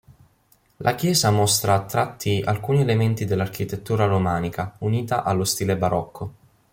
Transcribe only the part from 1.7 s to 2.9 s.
a tratti alcuni